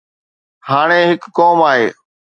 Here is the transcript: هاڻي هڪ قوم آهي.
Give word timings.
هاڻي 0.69 0.99
هڪ 1.09 1.21
قوم 1.37 1.59
آهي. 1.71 1.87